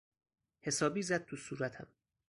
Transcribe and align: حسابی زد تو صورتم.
حسابی 0.61 1.01
زد 1.01 1.25
تو 1.25 1.35
صورتم. 1.35 1.87